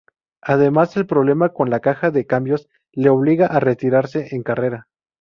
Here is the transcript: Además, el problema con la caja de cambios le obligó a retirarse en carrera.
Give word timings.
Además, 0.41 0.97
el 0.97 1.05
problema 1.05 1.49
con 1.49 1.69
la 1.69 1.79
caja 1.79 2.09
de 2.09 2.25
cambios 2.25 2.67
le 2.91 3.09
obligó 3.11 3.43
a 3.45 3.59
retirarse 3.59 4.35
en 4.35 4.41
carrera. 4.41 4.87